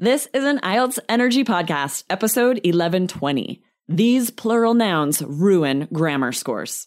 This 0.00 0.28
is 0.32 0.44
an 0.44 0.60
IELTS 0.60 1.00
Energy 1.08 1.42
Podcast, 1.42 2.04
episode 2.08 2.60
1120. 2.62 3.64
These 3.88 4.30
plural 4.30 4.74
nouns 4.74 5.20
ruin 5.20 5.88
grammar 5.92 6.30
scores. 6.30 6.86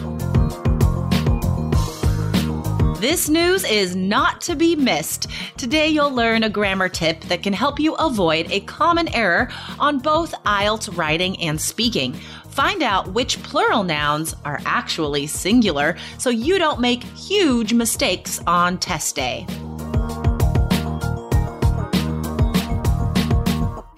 This 3.01 3.29
news 3.29 3.63
is 3.63 3.95
not 3.95 4.41
to 4.41 4.55
be 4.55 4.75
missed. 4.75 5.25
Today, 5.57 5.87
you'll 5.87 6.13
learn 6.13 6.43
a 6.43 6.49
grammar 6.49 6.87
tip 6.87 7.21
that 7.21 7.41
can 7.41 7.51
help 7.51 7.79
you 7.79 7.95
avoid 7.95 8.51
a 8.51 8.59
common 8.59 9.07
error 9.15 9.49
on 9.79 9.97
both 9.97 10.35
IELTS 10.43 10.95
writing 10.95 11.35
and 11.41 11.59
speaking. 11.59 12.13
Find 12.49 12.83
out 12.83 13.11
which 13.11 13.41
plural 13.41 13.83
nouns 13.83 14.35
are 14.45 14.61
actually 14.65 15.25
singular 15.25 15.97
so 16.19 16.29
you 16.29 16.59
don't 16.59 16.79
make 16.79 17.01
huge 17.01 17.73
mistakes 17.73 18.39
on 18.45 18.77
test 18.77 19.15
day. 19.15 19.47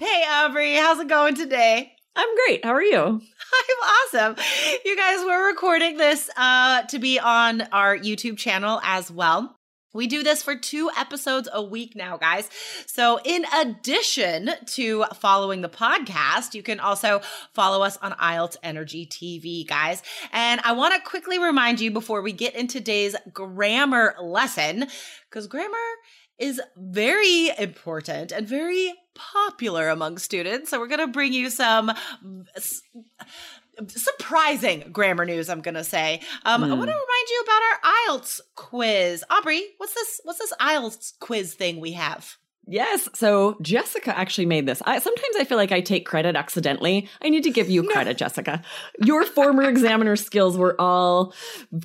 Hey, 0.00 0.24
Aubrey, 0.30 0.76
how's 0.76 0.98
it 0.98 1.08
going 1.08 1.34
today? 1.34 1.92
I'm 2.16 2.34
great. 2.46 2.64
How 2.64 2.72
are 2.72 2.82
you? 2.82 3.20
I'm 3.54 3.76
awesome. 4.34 4.44
You 4.84 4.96
guys, 4.96 5.24
we're 5.24 5.48
recording 5.48 5.96
this 5.96 6.30
uh, 6.36 6.82
to 6.82 6.98
be 6.98 7.18
on 7.18 7.62
our 7.72 7.96
YouTube 7.96 8.36
channel 8.38 8.80
as 8.82 9.10
well. 9.10 9.56
We 9.92 10.08
do 10.08 10.24
this 10.24 10.42
for 10.42 10.56
two 10.56 10.90
episodes 10.98 11.48
a 11.52 11.62
week 11.62 11.94
now, 11.94 12.16
guys. 12.16 12.50
So, 12.86 13.20
in 13.24 13.44
addition 13.54 14.50
to 14.66 15.04
following 15.14 15.60
the 15.60 15.68
podcast, 15.68 16.54
you 16.54 16.64
can 16.64 16.80
also 16.80 17.20
follow 17.52 17.84
us 17.84 17.96
on 17.98 18.10
IELTS 18.12 18.56
Energy 18.64 19.06
TV, 19.06 19.64
guys. 19.66 20.02
And 20.32 20.60
I 20.64 20.72
want 20.72 20.94
to 20.94 21.00
quickly 21.08 21.38
remind 21.38 21.78
you 21.78 21.92
before 21.92 22.22
we 22.22 22.32
get 22.32 22.56
into 22.56 22.78
today's 22.78 23.14
grammar 23.32 24.16
lesson, 24.20 24.88
because 25.30 25.46
grammar 25.46 25.78
is 26.38 26.60
very 26.76 27.52
important 27.56 28.32
and 28.32 28.48
very 28.48 28.92
popular 29.14 29.88
among 29.88 30.18
students. 30.18 30.70
So 30.70 30.80
we're 30.80 30.88
going 30.88 31.00
to 31.00 31.06
bring 31.06 31.32
you 31.32 31.50
some 31.50 31.92
surprising 33.88 34.88
grammar 34.92 35.24
news 35.24 35.48
i'm 35.48 35.60
gonna 35.60 35.84
say 35.84 36.20
um, 36.44 36.62
mm. 36.62 36.70
i 36.70 36.74
want 36.74 36.90
to 36.90 36.94
remind 36.94 37.28
you 37.30 37.44
about 37.44 37.62
our 37.62 38.18
ielts 38.18 38.40
quiz 38.54 39.24
aubrey 39.30 39.62
what's 39.78 39.94
this 39.94 40.20
what's 40.24 40.38
this 40.38 40.52
ielts 40.60 41.12
quiz 41.20 41.54
thing 41.54 41.80
we 41.80 41.92
have 41.92 42.36
Yes. 42.66 43.08
So 43.14 43.56
Jessica 43.60 44.16
actually 44.16 44.46
made 44.46 44.66
this. 44.66 44.80
I, 44.84 44.98
sometimes 44.98 45.36
I 45.36 45.44
feel 45.44 45.58
like 45.58 45.72
I 45.72 45.80
take 45.80 46.06
credit 46.06 46.34
accidentally. 46.34 47.08
I 47.20 47.28
need 47.28 47.44
to 47.44 47.50
give 47.50 47.68
you 47.68 47.82
credit, 47.84 48.10
no. 48.10 48.14
Jessica. 48.14 48.62
Your 49.02 49.24
former 49.24 49.64
examiner 49.64 50.16
skills 50.16 50.56
were 50.56 50.80
all 50.80 51.34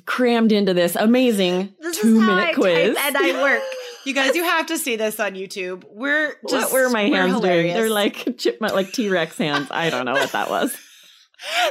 crammed 0.06 0.52
into 0.52 0.72
this 0.72 0.96
amazing 0.96 1.74
this 1.80 1.98
two 1.98 2.20
minute 2.20 2.54
quiz. 2.54 2.96
and 2.98 3.16
I 3.16 3.42
work. 3.42 3.62
You 4.04 4.14
guys, 4.14 4.34
you 4.34 4.44
have 4.50 4.66
to 4.66 4.78
see 4.78 4.96
this 4.96 5.20
on 5.20 5.32
YouTube. 5.32 5.84
We're 5.90 6.34
just 6.48 6.72
what 6.72 6.82
were 6.82 6.90
my 6.90 7.08
hands 7.08 7.40
doing? 7.40 7.68
They're 7.68 7.90
like 7.90 8.38
chipmunk, 8.38 8.72
like 8.72 8.92
T 8.92 9.10
Rex 9.10 9.36
hands. 9.36 9.68
I 9.70 9.90
don't 9.90 10.06
know 10.06 10.14
what 10.14 10.32
that 10.32 10.48
was. 10.48 10.74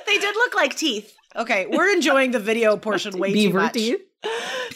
they 0.05 0.17
did 0.17 0.35
look 0.35 0.55
like 0.55 0.75
teeth. 0.75 1.15
Okay, 1.35 1.67
we're 1.67 1.91
enjoying 1.91 2.31
the 2.31 2.39
video 2.39 2.75
portion 2.87 3.17
way 3.17 3.33
too 3.33 3.53
much. 3.53 3.73
Teeth. 3.73 4.01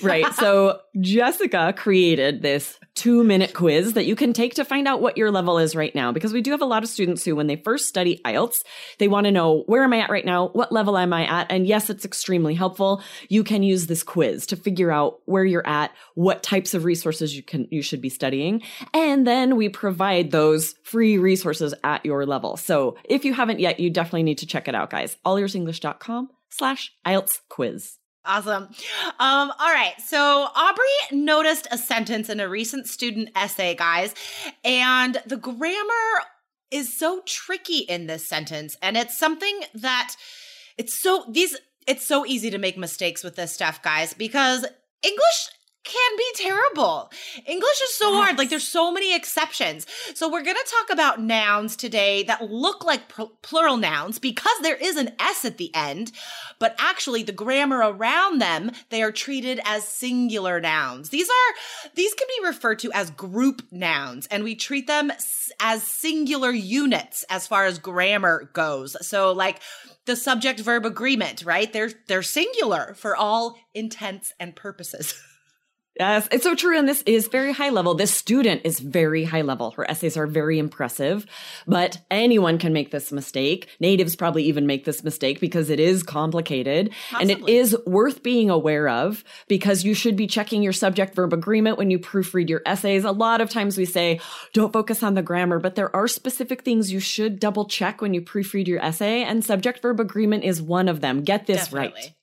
Right. 0.01 0.33
So 0.35 0.79
Jessica 0.99 1.73
created 1.75 2.41
this 2.41 2.79
two 2.95 3.23
minute 3.23 3.53
quiz 3.53 3.93
that 3.93 4.05
you 4.05 4.15
can 4.15 4.33
take 4.33 4.53
to 4.55 4.65
find 4.65 4.87
out 4.87 5.01
what 5.01 5.17
your 5.17 5.31
level 5.31 5.57
is 5.57 5.75
right 5.75 5.93
now. 5.95 6.11
Because 6.11 6.33
we 6.33 6.41
do 6.41 6.51
have 6.51 6.61
a 6.61 6.65
lot 6.65 6.83
of 6.83 6.89
students 6.89 7.25
who, 7.25 7.35
when 7.35 7.47
they 7.47 7.55
first 7.55 7.87
study 7.87 8.21
IELTS, 8.23 8.63
they 8.99 9.07
want 9.07 9.25
to 9.25 9.31
know 9.31 9.63
where 9.65 9.83
am 9.83 9.93
I 9.93 9.99
at 9.99 10.09
right 10.09 10.25
now? 10.25 10.49
What 10.49 10.71
level 10.71 10.97
am 10.97 11.13
I 11.13 11.25
at? 11.25 11.51
And 11.51 11.67
yes, 11.67 11.89
it's 11.89 12.05
extremely 12.05 12.53
helpful. 12.53 13.01
You 13.29 13.43
can 13.43 13.63
use 13.63 13.87
this 13.87 14.03
quiz 14.03 14.45
to 14.47 14.55
figure 14.55 14.91
out 14.91 15.19
where 15.25 15.45
you're 15.45 15.67
at, 15.67 15.91
what 16.15 16.43
types 16.43 16.73
of 16.73 16.85
resources 16.85 17.35
you 17.35 17.43
can, 17.43 17.67
you 17.71 17.81
should 17.81 18.01
be 18.01 18.09
studying. 18.09 18.61
And 18.93 19.25
then 19.25 19.55
we 19.55 19.69
provide 19.69 20.31
those 20.31 20.75
free 20.83 21.17
resources 21.17 21.73
at 21.83 22.05
your 22.05 22.25
level. 22.25 22.57
So 22.57 22.97
if 23.03 23.25
you 23.25 23.33
haven't 23.33 23.59
yet, 23.59 23.79
you 23.79 23.89
definitely 23.89 24.23
need 24.23 24.39
to 24.39 24.45
check 24.45 24.67
it 24.67 24.75
out, 24.75 24.89
guys. 24.89 25.17
allearsenglish.com 25.25 26.29
slash 26.49 26.93
IELTS 27.05 27.39
quiz. 27.49 27.97
Awesome. 28.25 28.69
Um, 29.19 29.51
all 29.59 29.73
right. 29.73 29.95
So 30.06 30.47
Aubrey 30.56 30.85
noticed 31.11 31.67
a 31.72 31.78
sentence 31.78 32.29
in 32.29 32.39
a 32.39 32.47
recent 32.47 32.88
student 32.88 33.29
essay, 33.35 33.75
guys, 33.75 34.16
and 34.63 35.22
the 35.25 35.35
grammar 35.35 36.23
is 36.72 36.97
so 36.97 37.22
tricky 37.25 37.79
in 37.79 38.07
this 38.07 38.25
sentence. 38.25 38.78
And 38.81 38.95
it's 38.95 39.17
something 39.17 39.62
that 39.75 40.16
it's 40.78 40.97
so 40.97 41.25
these 41.29 41.57
it's 41.85 42.06
so 42.06 42.25
easy 42.25 42.50
to 42.50 42.57
make 42.57 42.78
mistakes 42.78 43.23
with 43.23 43.35
this 43.35 43.51
stuff, 43.51 43.81
guys, 43.83 44.13
because 44.13 44.66
English 45.03 45.50
can 45.83 46.17
be 46.17 46.31
terrible. 46.35 47.11
English 47.45 47.81
is 47.83 47.94
so 47.94 48.11
yes. 48.11 48.23
hard. 48.23 48.38
Like 48.38 48.49
there's 48.49 48.67
so 48.67 48.91
many 48.91 49.16
exceptions. 49.16 49.85
So 50.16 50.29
we're 50.29 50.44
going 50.44 50.55
to 50.55 50.71
talk 50.71 50.89
about 50.91 51.21
nouns 51.21 51.75
today 51.75 52.23
that 52.23 52.49
look 52.49 52.85
like 52.85 53.09
pl- 53.09 53.33
plural 53.41 53.77
nouns 53.77 54.17
because 54.17 54.57
there 54.61 54.75
is 54.75 54.95
an 54.95 55.11
s 55.19 55.44
at 55.44 55.57
the 55.57 55.73
end, 55.75 56.11
but 56.59 56.75
actually 56.79 57.23
the 57.23 57.31
grammar 57.31 57.79
around 57.79 58.39
them, 58.39 58.71
they 58.89 59.03
are 59.03 59.11
treated 59.11 59.59
as 59.66 59.88
singular 59.88 60.61
nouns. 60.61 61.09
These 61.09 61.29
are 61.29 61.89
these 61.95 62.13
can 62.13 62.27
be 62.27 62.47
referred 62.47 62.79
to 62.79 62.91
as 62.94 63.09
group 63.11 63.61
nouns 63.71 64.25
and 64.27 64.44
we 64.44 64.55
treat 64.55 64.88
them 64.88 65.11
as 65.59 65.83
singular 65.83 66.51
units 66.51 67.25
as 67.29 67.45
far 67.45 67.65
as 67.65 67.77
grammar 67.77 68.50
goes. 68.53 68.95
So 69.05 69.33
like 69.33 69.59
the 70.05 70.15
subject 70.15 70.59
verb 70.59 70.85
agreement, 70.85 71.44
right? 71.45 71.71
They're 71.71 71.91
they're 72.07 72.23
singular 72.23 72.94
for 72.97 73.15
all 73.15 73.57
intents 73.73 74.33
and 74.39 74.55
purposes. 74.55 75.13
Yes, 75.99 76.27
it's 76.31 76.43
so 76.43 76.55
true. 76.55 76.77
And 76.77 76.87
this 76.87 77.03
is 77.05 77.27
very 77.27 77.53
high 77.53 77.69
level. 77.69 77.93
This 77.93 78.11
student 78.11 78.61
is 78.63 78.79
very 78.79 79.25
high 79.25 79.43
level. 79.43 79.71
Her 79.71 79.89
essays 79.89 80.17
are 80.17 80.25
very 80.25 80.57
impressive, 80.57 81.25
but 81.67 82.01
anyone 82.09 82.57
can 82.57 82.73
make 82.73 82.89
this 82.89 83.11
mistake. 83.11 83.69
Natives 83.79 84.15
probably 84.15 84.43
even 84.45 84.65
make 84.65 84.85
this 84.85 85.03
mistake 85.03 85.39
because 85.39 85.69
it 85.69 85.79
is 85.79 86.01
complicated 86.01 86.91
Possibly. 87.11 87.33
and 87.33 87.43
it 87.43 87.47
is 87.47 87.77
worth 87.85 88.23
being 88.23 88.49
aware 88.49 88.89
of 88.89 89.23
because 89.47 89.83
you 89.83 89.93
should 89.93 90.15
be 90.15 90.25
checking 90.25 90.63
your 90.63 90.73
subject 90.73 91.13
verb 91.13 91.31
agreement 91.31 91.77
when 91.77 91.91
you 91.91 91.99
proofread 91.99 92.49
your 92.49 92.63
essays. 92.65 93.03
A 93.03 93.11
lot 93.11 93.39
of 93.39 93.51
times 93.51 93.77
we 93.77 93.85
say, 93.85 94.19
don't 94.53 94.73
focus 94.73 95.03
on 95.03 95.13
the 95.13 95.21
grammar, 95.21 95.59
but 95.59 95.75
there 95.75 95.95
are 95.95 96.07
specific 96.07 96.63
things 96.63 96.91
you 96.91 96.99
should 96.99 97.39
double 97.39 97.65
check 97.65 98.01
when 98.01 98.15
you 98.15 98.21
proofread 98.21 98.67
your 98.67 98.83
essay 98.83 99.21
and 99.23 99.45
subject 99.45 99.83
verb 99.83 99.99
agreement 99.99 100.43
is 100.43 100.59
one 100.59 100.89
of 100.89 101.01
them. 101.01 101.21
Get 101.21 101.45
this 101.45 101.65
Definitely. 101.65 102.01
right 102.01 102.13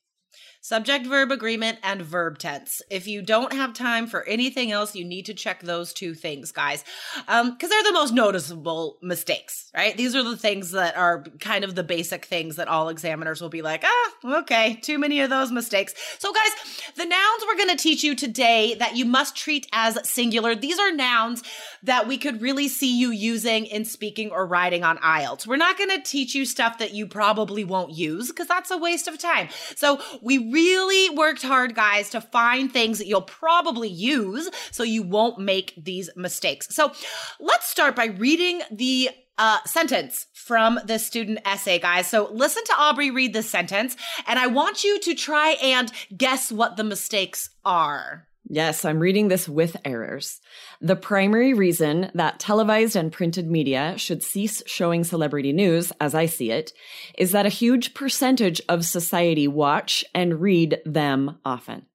subject 0.62 1.06
verb 1.06 1.32
agreement 1.32 1.78
and 1.82 2.03
verb 2.03 2.38
tense. 2.38 2.82
If 2.91 3.06
you 3.06 3.22
don't 3.22 3.53
have 3.53 3.72
time 3.72 4.06
for 4.06 4.25
anything 4.25 4.71
else, 4.71 4.94
you 4.94 5.04
need 5.04 5.26
to 5.26 5.34
check 5.34 5.62
those 5.62 5.94
two 5.94 6.15
things, 6.15 6.53
guys, 6.53 6.84
because 7.16 7.41
um, 7.43 7.56
they're 7.59 7.82
the 7.82 7.93
most 7.93 8.12
noticeable 8.12 8.98
mistakes, 9.00 9.71
right? 9.75 9.97
These 9.97 10.15
are 10.15 10.22
the 10.22 10.37
things 10.37 10.72
that 10.72 10.97
are 10.97 11.25
kind 11.41 11.65
of 11.65 11.75
the 11.75 11.82
basic 11.82 12.26
things 12.26 12.56
that 12.56 12.69
all 12.69 12.91
examiners 12.91 13.41
will 13.41 13.48
be 13.48 13.62
like, 13.62 13.84
ah, 13.84 14.38
okay, 14.41 14.76
too 14.82 14.98
many 14.98 15.21
of 15.22 15.31
those 15.31 15.50
mistakes. 15.50 15.94
So, 16.19 16.32
guys, 16.32 16.92
the 16.97 17.06
nouns 17.06 17.42
we're 17.47 17.56
going 17.56 17.77
to 17.77 17.82
teach 17.82 18.04
you 18.04 18.15
today 18.15 18.75
that 18.75 18.97
you 18.97 19.06
must 19.06 19.37
treat 19.37 19.66
as 19.72 19.98
singular, 20.09 20.54
these 20.54 20.78
are 20.78 20.92
nouns 20.92 21.42
that 21.82 22.06
we 22.06 22.19
could 22.19 22.42
really 22.42 22.69
see 22.69 22.98
you 22.98 23.10
using 23.10 23.65
in 23.65 23.86
speaking 23.86 24.30
or 24.30 24.47
writing 24.47 24.84
on 24.84 24.98
IELTS. 24.98 25.47
We're 25.47 25.57
not 25.57 25.78
going 25.78 25.91
to 25.91 26.03
teach 26.03 26.34
you 26.34 26.45
stuff 26.45 26.78
that 26.78 26.92
you 26.92 27.07
probably 27.07 27.65
won't 27.65 27.92
use 27.92 28.28
because 28.28 28.47
that's 28.47 28.71
a 28.71 28.77
waste 28.77 29.09
of 29.09 29.18
time. 29.18 29.48
So, 29.77 30.01
we 30.21 30.49
really 30.50 31.10
worked 31.16 31.42
hard, 31.42 31.74
guys, 31.74 32.10
to 32.10 32.20
find 32.20 32.72
things 32.72 32.98
that 32.98 33.06
you'll 33.06 33.22
probably 33.22 33.88
use 33.88 34.50
so 34.70 34.82
you 34.82 35.02
won't 35.02 35.38
make 35.38 35.74
these 35.76 36.10
mistakes. 36.16 36.74
So 36.74 36.92
let's 37.38 37.66
start 37.66 37.97
by 37.97 38.06
reading 38.06 38.62
the 38.70 39.10
uh, 39.38 39.58
sentence 39.64 40.26
from 40.34 40.78
the 40.84 40.98
student 40.98 41.41
essay, 41.47 41.78
guys. 41.78 42.06
So 42.06 42.30
listen 42.32 42.62
to 42.64 42.74
Aubrey 42.76 43.10
read 43.10 43.32
this 43.32 43.48
sentence, 43.48 43.97
and 44.26 44.38
I 44.38 44.47
want 44.48 44.84
you 44.84 45.00
to 45.00 45.14
try 45.14 45.52
and 45.62 45.91
guess 46.16 46.52
what 46.52 46.76
the 46.76 46.84
mistakes 46.84 47.48
are. 47.64 48.26
Yes, 48.52 48.84
I'm 48.84 48.98
reading 48.98 49.28
this 49.28 49.48
with 49.48 49.76
errors. 49.84 50.41
The 50.80 50.97
primary 50.97 51.54
reason 51.54 52.10
that 52.14 52.41
televised 52.41 52.97
and 52.97 53.12
printed 53.12 53.48
media 53.48 53.94
should 53.97 54.24
cease 54.24 54.60
showing 54.66 55.04
celebrity 55.04 55.52
news, 55.52 55.92
as 56.00 56.16
I 56.16 56.26
see 56.26 56.50
it, 56.50 56.72
is 57.16 57.30
that 57.30 57.47
a 57.47 57.50
huge 57.50 57.94
percentage 57.94 58.60
of 58.68 58.84
society 58.84 59.47
watch 59.47 60.04
and 60.16 60.41
read 60.41 60.80
them 60.84 61.38
often. 61.44 61.86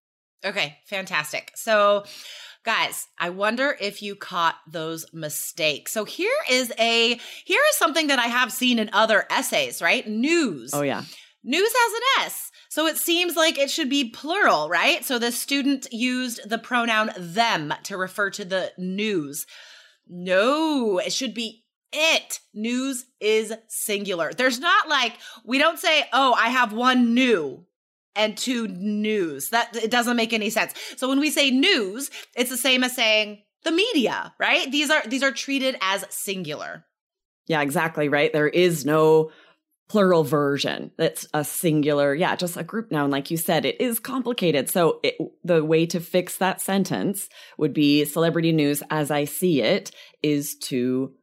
Okay, 0.46 0.78
fantastic. 0.86 1.52
So, 1.56 2.06
Guys, 2.64 3.08
I 3.20 3.30
wonder 3.30 3.78
if 3.80 4.02
you 4.02 4.16
caught 4.16 4.56
those 4.68 5.06
mistakes. 5.14 5.92
So 5.92 6.04
here 6.04 6.34
is 6.50 6.74
a 6.80 7.20
here 7.44 7.62
is 7.70 7.76
something 7.78 8.08
that 8.08 8.18
I 8.18 8.26
have 8.26 8.52
seen 8.52 8.80
in 8.80 8.90
other 8.92 9.28
essays, 9.30 9.84
right? 9.84 10.08
News. 10.08 10.72
Oh 10.74 10.82
yeah. 10.82 11.04
News 11.44 11.72
has 11.72 11.94
an 11.94 12.26
S. 12.26 12.52
So 12.76 12.88
it 12.88 12.98
seems 12.98 13.38
like 13.38 13.58
it 13.58 13.72
should 13.72 13.90
be 13.90 14.10
plural, 14.10 14.68
right? 14.68 15.06
So 15.06 15.18
the 15.18 15.32
student 15.32 15.88
used 15.94 16.42
the 16.50 16.58
pronoun 16.58 17.10
them 17.18 17.74
to 17.84 17.96
refer 17.96 18.30
to 18.32 18.44
the 18.44 18.74
news. 18.78 19.48
No, 20.10 20.98
it 20.98 21.14
should 21.14 21.34
be 21.34 21.64
it. 21.94 22.42
News 22.54 23.06
is 23.22 23.54
singular. 23.70 24.34
There's 24.34 24.60
not 24.60 24.90
like, 24.90 25.14
we 25.46 25.58
don't 25.58 25.80
say, 25.80 26.04
oh, 26.12 26.34
I 26.34 26.50
have 26.50 26.74
one 26.74 27.14
new 27.14 27.66
and 28.14 28.36
two 28.36 28.68
news. 28.68 29.52
That 29.52 29.74
it 29.78 29.90
doesn't 29.90 30.18
make 30.18 30.34
any 30.34 30.50
sense. 30.50 30.74
So 30.98 31.08
when 31.08 31.22
we 31.22 31.30
say 31.30 31.52
news, 31.52 32.12
it's 32.36 32.50
the 32.50 32.58
same 32.58 32.84
as 32.84 32.94
saying 32.94 33.42
the 33.64 33.72
media, 33.72 34.34
right? 34.38 34.70
These 34.70 34.90
are 34.90 35.02
these 35.08 35.24
are 35.24 35.32
treated 35.32 35.78
as 35.80 36.04
singular. 36.10 36.84
Yeah, 37.48 37.62
exactly, 37.62 38.10
right? 38.10 38.34
There 38.34 38.50
is 38.50 38.86
no 38.86 39.32
plural 39.88 40.24
version 40.24 40.92
that's 40.98 41.28
a 41.34 41.44
singular 41.44 42.16
yeah 42.16 42.36
just 42.36 42.58
a 42.58 42.64
group 42.64 42.92
noun 42.92 43.12
like 43.12 43.30
you 43.30 43.38
said 43.38 43.66
it 43.66 43.80
is 43.80 44.00
complicated 44.00 44.70
so 44.70 45.00
it, 45.04 45.16
the 45.44 45.64
way 45.64 45.86
to 45.86 46.00
fix 46.00 46.38
that 46.38 46.60
sentence 46.60 47.30
would 47.58 47.74
be 47.74 48.04
celebrity 48.04 48.52
news 48.52 48.82
as 48.90 49.12
i 49.12 49.26
see 49.26 49.62
it 49.62 49.92
is 50.24 50.56
to 50.56 51.14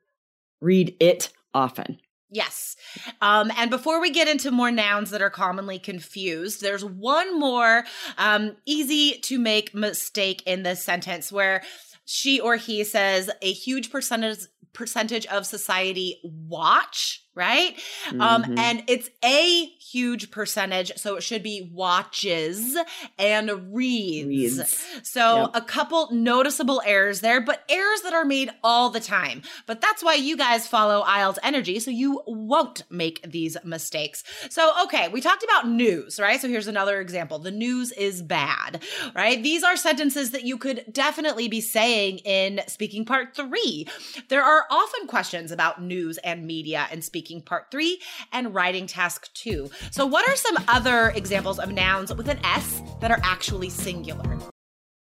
read 0.60 0.94
it 1.00 1.30
often 1.52 1.98
Yes. 2.34 2.76
Um, 3.20 3.52
and 3.58 3.70
before 3.70 4.00
we 4.00 4.08
get 4.08 4.26
into 4.26 4.50
more 4.50 4.70
nouns 4.70 5.10
that 5.10 5.20
are 5.20 5.28
commonly 5.28 5.78
confused, 5.78 6.62
there's 6.62 6.82
one 6.82 7.38
more 7.38 7.84
um, 8.16 8.56
easy 8.64 9.18
to 9.24 9.38
make 9.38 9.74
mistake 9.74 10.42
in 10.46 10.62
this 10.62 10.82
sentence 10.82 11.30
where 11.30 11.62
she 12.06 12.40
or 12.40 12.56
he 12.56 12.84
says 12.84 13.30
a 13.42 13.52
huge 13.52 13.90
percentage 13.90 14.46
percentage 14.72 15.26
of 15.26 15.44
society 15.44 16.18
watch 16.24 17.22
right? 17.34 17.74
Um, 18.10 18.18
mm-hmm. 18.18 18.52
Um, 18.52 18.58
and 18.58 18.84
it's 18.88 19.08
a 19.24 19.64
huge 19.64 20.30
percentage, 20.30 20.92
so 20.96 21.16
it 21.16 21.22
should 21.22 21.42
be 21.42 21.70
watches 21.72 22.76
and 23.18 23.74
reads. 23.74 24.58
reads. 24.58 24.86
So 25.02 25.42
yep. 25.42 25.50
a 25.54 25.60
couple 25.60 26.08
noticeable 26.12 26.82
errors 26.84 27.20
there, 27.20 27.40
but 27.40 27.62
errors 27.68 28.02
that 28.02 28.12
are 28.12 28.24
made 28.24 28.50
all 28.62 28.90
the 28.90 29.00
time. 29.00 29.42
But 29.66 29.80
that's 29.80 30.02
why 30.02 30.14
you 30.14 30.36
guys 30.36 30.66
follow 30.66 31.04
IELTS 31.04 31.38
Energy, 31.42 31.80
so 31.80 31.90
you 31.90 32.22
won't 32.26 32.84
make 32.90 33.22
these 33.30 33.56
mistakes. 33.64 34.24
So, 34.50 34.72
okay, 34.84 35.08
we 35.08 35.20
talked 35.20 35.42
about 35.42 35.68
news, 35.68 36.20
right? 36.20 36.40
So 36.40 36.48
here's 36.48 36.68
another 36.68 37.00
example. 37.00 37.38
The 37.38 37.50
news 37.50 37.92
is 37.92 38.22
bad, 38.22 38.82
right? 39.14 39.42
These 39.42 39.62
are 39.62 39.76
sentences 39.76 40.32
that 40.32 40.44
you 40.44 40.58
could 40.58 40.84
definitely 40.92 41.48
be 41.48 41.60
saying 41.60 42.18
in 42.18 42.60
speaking 42.66 43.04
part 43.04 43.34
three. 43.34 43.86
There 44.28 44.42
are 44.42 44.64
often 44.70 45.06
questions 45.06 45.50
about 45.50 45.82
news 45.82 46.18
and 46.18 46.46
media 46.46 46.86
and 46.90 47.02
speaking 47.02 47.21
speaking 47.22 47.40
part 47.40 47.70
three 47.70 48.00
and 48.32 48.52
writing 48.52 48.86
task 48.86 49.32
two. 49.34 49.70
So, 49.92 50.06
what 50.06 50.28
are 50.28 50.34
some 50.34 50.56
other 50.66 51.10
examples 51.10 51.60
of 51.60 51.72
nouns 51.72 52.12
with 52.12 52.28
an 52.28 52.44
S 52.44 52.82
that 53.00 53.12
are 53.12 53.20
actually 53.22 53.70
singular? 53.70 54.38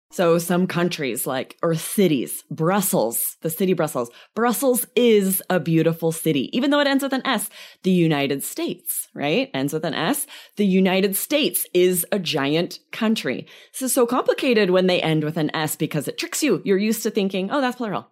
So 0.09 0.37
some 0.37 0.67
countries 0.67 1.27
like, 1.27 1.57
or 1.61 1.75
cities, 1.75 2.43
Brussels, 2.49 3.35
the 3.41 3.49
city 3.49 3.73
Brussels. 3.73 4.09
Brussels 4.35 4.87
is 4.95 5.43
a 5.49 5.59
beautiful 5.59 6.13
city, 6.13 6.49
even 6.57 6.71
though 6.71 6.79
it 6.79 6.87
ends 6.87 7.03
with 7.03 7.11
an 7.11 7.27
S. 7.27 7.49
The 7.83 7.91
United 7.91 8.41
States, 8.41 9.09
right? 9.13 9.51
Ends 9.53 9.73
with 9.73 9.83
an 9.83 9.93
S. 9.93 10.25
The 10.55 10.65
United 10.65 11.17
States 11.17 11.67
is 11.73 12.05
a 12.11 12.19
giant 12.19 12.79
country. 12.93 13.45
This 13.73 13.81
is 13.81 13.93
so 13.93 14.07
complicated 14.07 14.69
when 14.69 14.87
they 14.87 15.01
end 15.01 15.25
with 15.25 15.35
an 15.35 15.53
S 15.53 15.75
because 15.75 16.07
it 16.07 16.17
tricks 16.17 16.41
you. 16.41 16.61
You're 16.63 16.77
used 16.77 17.03
to 17.03 17.11
thinking, 17.11 17.51
oh, 17.51 17.59
that's 17.59 17.75
plural. 17.75 18.07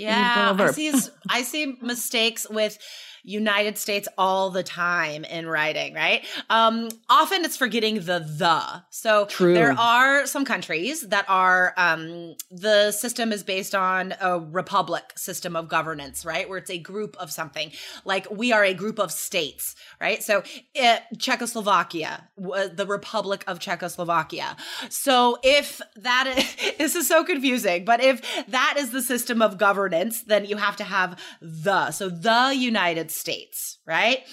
Yeah, 0.00 0.56
I 0.58 0.70
see, 0.70 0.92
I 1.28 1.42
see 1.42 1.76
mistakes 1.82 2.48
with 2.48 2.78
United 3.22 3.78
States 3.78 4.08
all 4.16 4.50
the 4.50 4.62
time 4.62 5.24
in 5.24 5.46
writing, 5.46 5.94
right? 5.94 6.24
Um, 6.48 6.88
often 7.08 7.44
it's 7.44 7.56
forgetting 7.56 7.96
the 7.96 8.20
the. 8.20 8.82
So 8.90 9.26
True. 9.26 9.54
there 9.54 9.72
are 9.72 10.26
some 10.26 10.44
countries 10.44 11.02
that 11.08 11.24
are 11.28 11.74
um, 11.76 12.34
the 12.50 12.92
system 12.92 13.32
is 13.32 13.42
based 13.42 13.74
on 13.74 14.14
a 14.20 14.38
republic 14.38 15.12
system 15.16 15.56
of 15.56 15.68
governance, 15.68 16.24
right? 16.24 16.48
Where 16.48 16.58
it's 16.58 16.70
a 16.70 16.78
group 16.78 17.16
of 17.18 17.30
something. 17.30 17.72
Like 18.04 18.26
we 18.30 18.52
are 18.52 18.64
a 18.64 18.74
group 18.74 18.98
of 18.98 19.12
states, 19.12 19.74
right? 20.00 20.22
So 20.22 20.38
it, 20.38 20.66
eh, 20.74 20.98
Czechoslovakia, 21.18 22.28
the 22.36 22.86
Republic 22.88 23.44
of 23.46 23.60
Czechoslovakia. 23.60 24.56
So 24.88 25.38
if 25.42 25.80
that 25.96 26.26
is, 26.36 26.76
this 26.78 26.94
is 26.94 27.08
so 27.08 27.24
confusing, 27.24 27.84
but 27.84 28.02
if 28.02 28.22
that 28.48 28.74
is 28.78 28.90
the 28.90 29.02
system 29.02 29.42
of 29.42 29.58
governance, 29.58 30.22
then 30.22 30.44
you 30.44 30.56
have 30.56 30.76
to 30.76 30.84
have 30.84 31.18
the. 31.40 31.90
So 31.90 32.08
the 32.08 32.54
United 32.54 33.09
States, 33.10 33.78
right? 33.86 34.26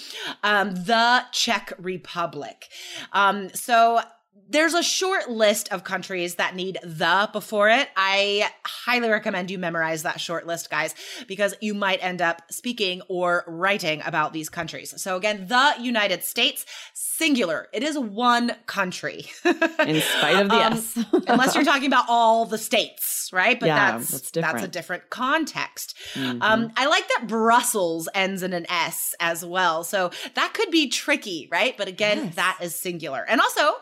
Um, 0.44 0.72
the 0.72 1.24
Czech 1.32 1.74
Republic. 1.78 2.66
Um, 3.14 3.50
so 3.50 4.02
there's 4.50 4.74
a 4.74 4.84
short 4.84 5.30
list 5.30 5.72
of 5.72 5.84
countries 5.84 6.36
that 6.36 6.56
need 6.56 6.78
the 6.84 7.30
before 7.34 7.70
it. 7.70 7.90
I 7.96 8.50
highly 8.66 9.10
recommend 9.10 9.52
you 9.52 9.58
memorize 9.58 10.04
that 10.04 10.22
short 10.22 10.48
list, 10.48 10.70
guys, 10.70 10.96
because 11.28 11.54
you 11.62 11.74
might 11.74 12.04
end 12.04 12.22
up 12.22 12.42
speaking 12.50 13.02
or 13.10 13.44
writing 13.48 14.02
about 14.06 14.34
these 14.34 14.50
countries. 14.50 14.94
So 15.02 15.18
again, 15.18 15.48
the 15.48 15.76
United 15.80 16.24
States, 16.24 16.66
singular. 16.94 17.68
It 17.74 17.84
is 17.84 17.98
one 17.98 18.56
country. 18.66 19.26
In 19.44 20.02
spite 20.02 20.38
of 20.38 20.50
the 20.50 20.56
um, 20.66 20.74
S. 20.74 21.06
unless 21.28 21.56
you're 21.56 21.66
talking 21.66 21.88
about 21.88 22.06
all 22.08 22.46
the 22.46 22.58
states, 22.58 23.30
right? 23.34 23.60
But 23.60 23.68
yeah, 23.68 23.98
that's 23.98 24.10
that's, 24.10 24.32
that's, 24.32 24.64
a 24.64 24.68
different 24.68 25.10
context. 25.10 25.96
Mm-hmm. 26.14 26.42
Um, 26.42 26.72
I 26.78 26.88
like 26.88 27.08
that 27.10 27.28
Brussels 27.28 28.08
ends 28.14 28.44
in 28.44 28.54
an 28.54 28.66
S 28.70 29.14
as 29.20 29.44
well. 29.44 29.84
So 29.84 30.12
that 30.36 30.54
could 30.54 30.72
be 30.72 30.88
tricky, 30.90 31.50
right? 31.52 31.76
But 31.78 31.88
again, 31.88 32.26
yes. 32.26 32.36
that 32.36 32.60
is 32.62 32.76
singular. 32.76 33.26
And 33.28 33.42
also, 33.42 33.74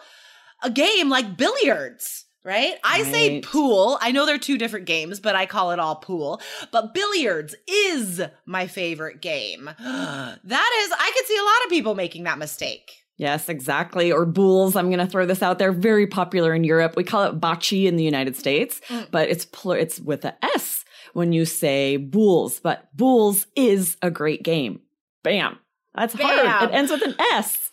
a 0.63 0.69
game 0.69 1.09
like 1.09 1.37
billiards, 1.37 2.25
right? 2.43 2.75
I 2.83 3.01
right. 3.01 3.11
say 3.11 3.41
pool. 3.41 3.97
I 4.01 4.11
know 4.11 4.25
they're 4.25 4.37
two 4.37 4.57
different 4.57 4.85
games, 4.85 5.19
but 5.19 5.35
I 5.35 5.45
call 5.45 5.71
it 5.71 5.79
all 5.79 5.95
pool. 5.95 6.41
But 6.71 6.93
billiards 6.93 7.55
is 7.67 8.21
my 8.45 8.67
favorite 8.67 9.21
game. 9.21 9.65
that 9.79 10.83
is, 10.83 10.91
I 10.97 11.11
could 11.15 11.25
see 11.25 11.37
a 11.37 11.43
lot 11.43 11.65
of 11.65 11.69
people 11.69 11.95
making 11.95 12.23
that 12.23 12.37
mistake. 12.37 13.05
Yes, 13.17 13.47
exactly. 13.47 14.11
Or 14.11 14.25
boules. 14.25 14.75
I'm 14.75 14.89
going 14.89 14.99
to 14.99 15.07
throw 15.07 15.25
this 15.25 15.41
out 15.41 15.57
there. 15.57 15.71
Very 15.71 16.05
popular 16.05 16.53
in 16.53 16.63
Europe. 16.63 16.95
We 16.97 17.03
call 17.03 17.23
it 17.23 17.39
bocce 17.39 17.85
in 17.85 17.95
the 17.95 18.03
United 18.03 18.35
States, 18.35 18.81
mm. 18.89 19.09
but 19.09 19.29
it's 19.29 19.45
pl- 19.45 19.71
it's 19.71 19.99
with 19.99 20.25
a 20.25 20.35
S 20.43 20.83
when 21.13 21.31
you 21.31 21.45
say 21.45 21.95
boules. 21.95 22.59
But 22.59 22.89
boules 22.95 23.47
is 23.55 23.95
a 24.01 24.11
great 24.11 24.43
game. 24.43 24.81
Bam. 25.23 25.59
That's 25.95 26.13
Bam. 26.13 26.45
hard. 26.45 26.69
It 26.69 26.75
ends 26.75 26.91
with 26.91 27.03
an 27.03 27.15
S. 27.31 27.71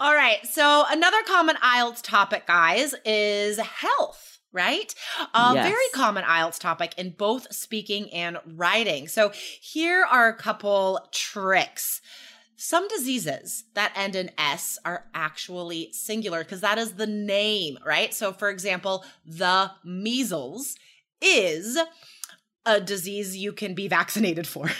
All 0.00 0.14
right. 0.14 0.44
So 0.46 0.84
another 0.88 1.22
common 1.26 1.56
IELTS 1.56 2.02
topic, 2.02 2.46
guys, 2.46 2.94
is 3.04 3.58
health 3.58 4.26
right? 4.52 4.94
A 5.34 5.52
yes. 5.52 5.68
very 5.68 5.84
common 5.92 6.24
IELTS 6.24 6.58
topic 6.58 6.94
in 6.96 7.10
both 7.10 7.52
speaking 7.54 8.10
and 8.10 8.38
writing. 8.46 9.06
So 9.06 9.30
here 9.60 10.06
are 10.10 10.28
a 10.28 10.34
couple 10.34 11.06
tricks. 11.12 12.00
Some 12.56 12.88
diseases 12.88 13.64
that 13.74 13.92
end 13.94 14.16
in 14.16 14.30
S 14.38 14.78
are 14.82 15.04
actually 15.14 15.92
singular 15.92 16.42
because 16.42 16.62
that 16.62 16.78
is 16.78 16.94
the 16.94 17.06
name, 17.06 17.76
right? 17.84 18.14
So, 18.14 18.32
for 18.32 18.48
example, 18.48 19.04
the 19.26 19.72
measles 19.84 20.74
is 21.20 21.78
a 22.64 22.80
disease 22.80 23.36
you 23.36 23.52
can 23.52 23.74
be 23.74 23.88
vaccinated 23.98 24.46
for. 24.46 24.70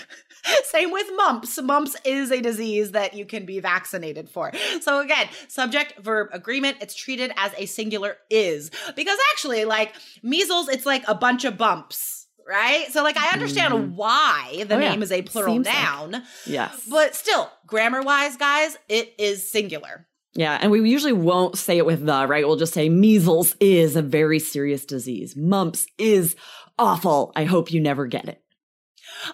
Same 0.64 0.90
with 0.90 1.06
mumps. 1.16 1.60
Mumps 1.60 1.96
is 2.04 2.30
a 2.30 2.40
disease 2.40 2.92
that 2.92 3.14
you 3.14 3.24
can 3.24 3.44
be 3.46 3.60
vaccinated 3.60 4.28
for. 4.28 4.52
So 4.80 5.00
again, 5.00 5.28
subject 5.48 5.98
verb 5.98 6.28
agreement, 6.32 6.78
it's 6.80 6.94
treated 6.94 7.32
as 7.36 7.52
a 7.56 7.66
singular 7.66 8.16
is 8.30 8.70
because 8.94 9.18
actually 9.32 9.64
like 9.64 9.94
measles 10.22 10.68
it's 10.68 10.86
like 10.86 11.04
a 11.08 11.14
bunch 11.14 11.44
of 11.44 11.56
bumps 11.56 12.26
right? 12.46 12.86
So 12.92 13.02
like 13.02 13.16
I 13.16 13.32
understand 13.32 13.74
mm. 13.74 13.94
why 13.94 14.64
the 14.68 14.76
oh, 14.76 14.78
name 14.78 15.00
yeah. 15.00 15.04
is 15.04 15.12
a 15.12 15.22
plural 15.22 15.54
Seems 15.54 15.66
noun. 15.66 16.12
Like. 16.12 16.22
Yes. 16.46 16.86
But 16.88 17.14
still, 17.14 17.50
grammar 17.66 18.02
wise, 18.02 18.36
guys, 18.36 18.76
it 18.88 19.14
is 19.18 19.50
singular. 19.50 20.06
Yeah, 20.34 20.58
and 20.60 20.70
we 20.70 20.88
usually 20.88 21.14
won't 21.14 21.56
say 21.56 21.78
it 21.78 21.86
with 21.86 22.04
the, 22.04 22.26
right? 22.26 22.46
We'll 22.46 22.56
just 22.56 22.74
say 22.74 22.88
measles 22.90 23.56
is 23.58 23.96
a 23.96 24.02
very 24.02 24.38
serious 24.38 24.84
disease. 24.84 25.34
Mumps 25.34 25.86
is 25.96 26.36
awful. 26.78 27.32
I 27.34 27.44
hope 27.44 27.72
you 27.72 27.80
never 27.80 28.06
get 28.06 28.28
it. 28.28 28.42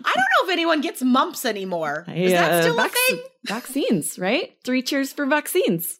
I 0.04 0.14
don't 0.14 0.16
know 0.16 0.46
if 0.46 0.50
anyone 0.50 0.80
gets 0.80 1.02
mumps 1.02 1.44
anymore. 1.44 2.04
Is 2.08 2.32
that 2.32 2.62
still 2.62 2.76
vac- 2.76 2.92
a 2.92 2.94
thing? 2.94 3.22
Vaccines, 3.46 4.18
right? 4.18 4.56
Three 4.64 4.82
cheers 4.82 5.12
for 5.12 5.26
vaccines. 5.26 5.98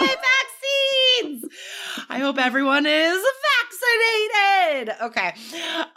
Yay, 0.00 0.06
vaccines! 1.22 1.44
I 2.08 2.18
hope 2.18 2.38
everyone 2.38 2.86
is 2.86 3.22
vaccinated. 3.60 4.94
Okay. 5.02 5.34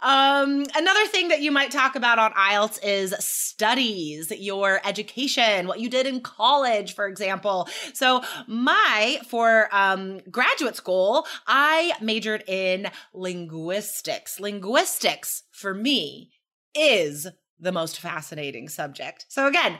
Um, 0.02 0.64
another 0.74 1.06
thing 1.06 1.28
that 1.28 1.40
you 1.40 1.50
might 1.52 1.70
talk 1.70 1.94
about 1.96 2.18
on 2.18 2.32
IELTS 2.32 2.78
is 2.82 3.14
studies, 3.18 4.30
your 4.30 4.80
education, 4.84 5.66
what 5.66 5.80
you 5.80 5.88
did 5.88 6.06
in 6.06 6.20
college, 6.20 6.94
for 6.94 7.06
example. 7.06 7.68
So, 7.92 8.22
my, 8.46 9.20
for 9.28 9.68
um, 9.72 10.20
graduate 10.30 10.76
school, 10.76 11.26
I 11.46 11.92
majored 12.00 12.44
in 12.48 12.88
linguistics. 13.12 14.40
Linguistics, 14.40 15.42
for 15.52 15.74
me, 15.74 16.30
is 16.74 17.26
the 17.58 17.72
most 17.72 18.00
fascinating 18.00 18.68
subject. 18.68 19.26
So, 19.28 19.46
again, 19.46 19.78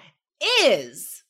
is 0.62 1.24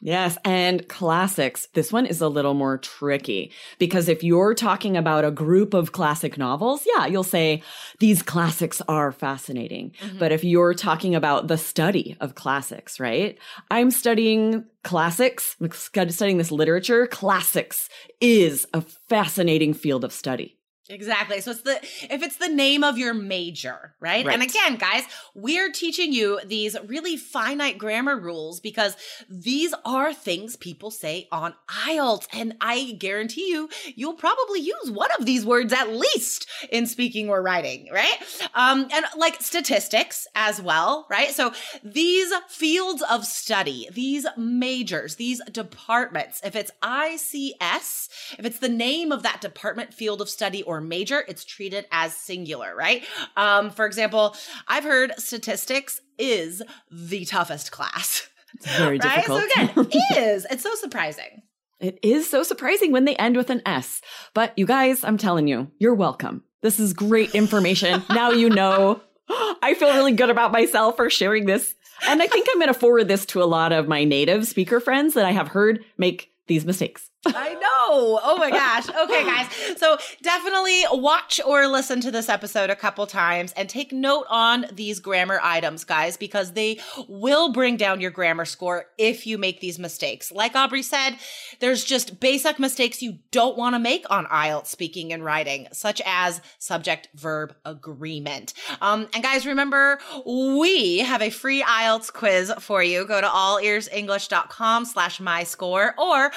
Yes, 0.00 0.38
and 0.44 0.86
classics. 0.86 1.66
This 1.74 1.92
one 1.92 2.06
is 2.06 2.20
a 2.20 2.28
little 2.28 2.54
more 2.54 2.78
tricky 2.78 3.50
because 3.80 4.08
if 4.08 4.22
you're 4.22 4.54
talking 4.54 4.96
about 4.96 5.24
a 5.24 5.30
group 5.32 5.74
of 5.74 5.90
classic 5.90 6.38
novels, 6.38 6.86
yeah, 6.86 7.06
you'll 7.06 7.24
say 7.24 7.62
these 7.98 8.22
classics 8.22 8.80
are 8.86 9.10
fascinating. 9.10 9.92
Mm-hmm. 10.00 10.18
But 10.20 10.30
if 10.30 10.44
you're 10.44 10.74
talking 10.74 11.16
about 11.16 11.48
the 11.48 11.58
study 11.58 12.16
of 12.20 12.36
classics, 12.36 13.00
right? 13.00 13.38
I'm 13.72 13.90
studying 13.90 14.64
classics, 14.84 15.56
studying 15.72 16.38
this 16.38 16.52
literature. 16.52 17.08
Classics 17.08 17.88
is 18.20 18.68
a 18.72 18.82
fascinating 19.08 19.74
field 19.74 20.04
of 20.04 20.12
study. 20.12 20.57
Exactly. 20.90 21.42
So 21.42 21.50
it's 21.50 21.60
the 21.60 21.78
if 22.10 22.22
it's 22.22 22.36
the 22.36 22.48
name 22.48 22.82
of 22.82 22.96
your 22.96 23.12
major, 23.12 23.94
right? 24.00 24.24
right? 24.24 24.32
And 24.32 24.42
again, 24.42 24.76
guys, 24.76 25.02
we're 25.34 25.70
teaching 25.70 26.14
you 26.14 26.40
these 26.46 26.76
really 26.86 27.18
finite 27.18 27.76
grammar 27.76 28.18
rules 28.18 28.58
because 28.58 28.96
these 29.28 29.74
are 29.84 30.14
things 30.14 30.56
people 30.56 30.90
say 30.90 31.28
on 31.30 31.54
IELTS 31.68 32.26
and 32.32 32.56
I 32.62 32.92
guarantee 32.98 33.50
you 33.50 33.68
you'll 33.96 34.14
probably 34.14 34.60
use 34.60 34.90
one 34.90 35.10
of 35.18 35.26
these 35.26 35.44
words 35.44 35.74
at 35.74 35.90
least 35.90 36.48
in 36.70 36.86
speaking 36.86 37.28
or 37.28 37.42
writing, 37.42 37.88
right? 37.92 38.16
Um 38.54 38.88
and 38.90 39.04
like 39.16 39.42
statistics 39.42 40.26
as 40.34 40.60
well, 40.62 41.06
right? 41.10 41.30
So 41.30 41.52
these 41.84 42.32
fields 42.48 43.02
of 43.10 43.26
study, 43.26 43.88
these 43.92 44.26
majors, 44.38 45.16
these 45.16 45.42
departments, 45.52 46.40
if 46.42 46.56
it's 46.56 46.70
ICS, 46.82 48.08
if 48.38 48.44
it's 48.46 48.58
the 48.58 48.70
name 48.70 49.12
of 49.12 49.22
that 49.22 49.42
department 49.42 49.92
field 49.92 50.22
of 50.22 50.30
study 50.30 50.62
or 50.62 50.77
or 50.78 50.80
major, 50.80 51.24
it's 51.26 51.44
treated 51.44 51.86
as 51.90 52.14
singular, 52.14 52.74
right? 52.74 53.04
Um, 53.36 53.70
for 53.70 53.84
example, 53.84 54.36
I've 54.66 54.84
heard 54.84 55.12
statistics 55.18 56.00
is 56.18 56.62
the 56.90 57.24
toughest 57.24 57.72
class. 57.72 58.28
It's 58.54 58.66
very 58.76 58.98
right? 59.02 59.16
difficult. 59.16 59.42
So 59.74 59.82
again, 59.82 60.02
is. 60.16 60.46
It's 60.50 60.62
so 60.62 60.74
surprising. 60.76 61.42
It 61.80 61.98
is 62.02 62.28
so 62.28 62.42
surprising 62.42 62.92
when 62.92 63.04
they 63.04 63.16
end 63.16 63.36
with 63.36 63.50
an 63.50 63.62
S. 63.66 64.00
But 64.34 64.56
you 64.56 64.66
guys, 64.66 65.04
I'm 65.04 65.18
telling 65.18 65.48
you, 65.48 65.70
you're 65.78 65.94
welcome. 65.94 66.44
This 66.62 66.80
is 66.80 66.92
great 66.92 67.34
information. 67.34 68.02
now 68.10 68.30
you 68.30 68.48
know. 68.48 69.00
I 69.30 69.74
feel 69.74 69.92
really 69.92 70.12
good 70.12 70.30
about 70.30 70.52
myself 70.52 70.96
for 70.96 71.10
sharing 71.10 71.46
this. 71.46 71.74
And 72.06 72.22
I 72.22 72.28
think 72.28 72.46
I'm 72.50 72.58
going 72.58 72.72
to 72.72 72.78
forward 72.78 73.08
this 73.08 73.26
to 73.26 73.42
a 73.42 73.44
lot 73.44 73.72
of 73.72 73.88
my 73.88 74.04
native 74.04 74.46
speaker 74.46 74.78
friends 74.78 75.14
that 75.14 75.26
I 75.26 75.32
have 75.32 75.48
heard 75.48 75.84
make 75.98 76.32
these 76.46 76.64
mistakes. 76.64 77.10
I 77.26 77.54
know. 77.54 78.20
Oh 78.22 78.36
my 78.38 78.50
gosh. 78.50 78.88
Okay, 78.88 79.24
guys. 79.24 79.46
So 79.78 79.98
definitely 80.22 80.84
watch 80.92 81.40
or 81.44 81.66
listen 81.66 82.00
to 82.02 82.10
this 82.10 82.28
episode 82.28 82.70
a 82.70 82.76
couple 82.76 83.06
times 83.06 83.52
and 83.56 83.68
take 83.68 83.92
note 83.92 84.26
on 84.30 84.66
these 84.72 85.00
grammar 85.00 85.40
items, 85.42 85.84
guys, 85.84 86.16
because 86.16 86.52
they 86.52 86.78
will 87.08 87.52
bring 87.52 87.76
down 87.76 88.00
your 88.00 88.10
grammar 88.10 88.44
score 88.44 88.86
if 88.98 89.26
you 89.26 89.36
make 89.36 89.60
these 89.60 89.78
mistakes. 89.78 90.30
Like 90.30 90.54
Aubrey 90.54 90.82
said, 90.82 91.16
there's 91.60 91.84
just 91.84 92.20
basic 92.20 92.58
mistakes 92.58 93.02
you 93.02 93.18
don't 93.30 93.56
want 93.56 93.74
to 93.74 93.80
make 93.80 94.04
on 94.10 94.26
IELTS 94.26 94.66
speaking 94.66 95.12
and 95.12 95.24
writing, 95.24 95.66
such 95.72 96.00
as 96.06 96.40
subject 96.58 97.08
verb 97.14 97.54
agreement. 97.64 98.54
Um, 98.80 99.08
and 99.12 99.22
guys, 99.22 99.44
remember, 99.44 99.98
we 100.24 100.98
have 101.00 101.22
a 101.22 101.30
free 101.30 101.62
IELTS 101.62 102.12
quiz 102.12 102.52
for 102.60 102.82
you. 102.82 103.04
Go 103.06 103.20
to 103.20 103.26
allearsenglish.com 103.26 104.84
slash 104.84 105.18
my 105.20 105.42
score 105.42 105.94
or 105.98 106.30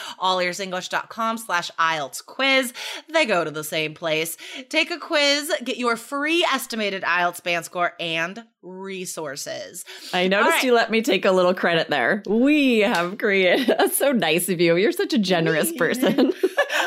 allearsenglish.com 0.72 1.38
slash 1.38 1.72
IELTS 1.80 2.26
quiz. 2.26 2.74
They 3.10 3.26
go 3.26 3.44
to 3.44 3.52
the 3.52 3.64
same 3.64 3.94
place. 3.94 4.38
Take 4.70 4.92
a 4.92 4.98
quiz, 4.98 5.52
get 5.64 5.78
your 5.78 5.96
free 5.96 6.46
estimated 6.52 7.04
IELTS 7.04 7.44
band 7.44 7.66
score 7.66 7.94
and 8.00 8.44
resources. 8.62 9.86
I 10.14 10.28
noticed 10.28 10.52
right. 10.52 10.64
you 10.64 10.74
let 10.74 10.92
me 10.92 11.02
take 11.02 11.26
a 11.26 11.32
little 11.32 11.54
credit 11.54 11.90
there. 11.90 12.24
We 12.28 12.80
have 12.80 13.18
created. 13.18 13.68
That's 13.78 13.98
so 13.98 14.12
nice 14.12 14.50
of 14.50 14.62
you. 14.62 14.76
You're 14.76 14.92
such 14.92 15.14
a 15.14 15.18
generous 15.18 15.72
person. 15.72 16.34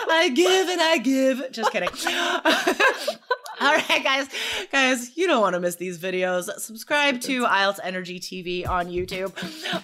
I 0.06 0.30
give 0.34 0.68
and 0.68 0.80
I 0.80 0.98
give. 0.98 1.50
Just 1.50 1.72
kidding. 1.72 1.88
All 3.60 3.72
right, 3.72 4.02
guys, 4.02 4.28
guys, 4.72 5.16
you 5.16 5.26
don't 5.26 5.40
want 5.40 5.54
to 5.54 5.60
miss 5.60 5.76
these 5.76 5.98
videos. 5.98 6.50
Subscribe 6.58 7.20
to 7.22 7.44
IELTS 7.44 7.78
Energy 7.82 8.18
TV 8.18 8.68
on 8.68 8.86
YouTube. 8.88 9.32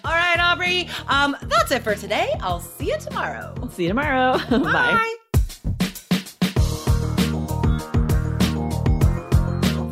All 0.03 0.11
right, 0.11 0.39
Aubrey, 0.39 0.89
um, 1.07 1.37
that's 1.43 1.71
it 1.71 1.83
for 1.83 1.95
today. 1.95 2.33
I'll 2.41 2.59
see 2.59 2.87
you 2.87 2.97
tomorrow. 2.99 3.55
See 3.71 3.83
you 3.83 3.89
tomorrow. 3.89 4.37
Bye. 4.49 4.59
Bye. 4.59 5.15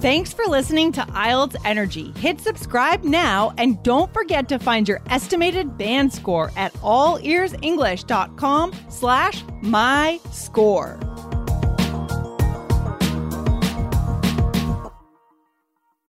Thanks 0.02 0.32
for 0.32 0.46
listening 0.46 0.94
to 0.94 1.02
IELTS 1.02 1.58
Energy. 1.66 2.14
Hit 2.18 2.40
subscribe 2.40 3.04
now 3.04 3.54
and 3.58 3.82
don't 3.84 4.14
forget 4.14 4.48
to 4.50 4.58
find 4.58 4.88
your 4.88 5.02
estimated 5.10 5.78
band 5.78 6.14
score 6.14 6.52
at 6.56 6.74
allearsenglish.com 6.76 8.74
slash 8.90 9.44
my 9.62 10.20
score. 10.32 11.00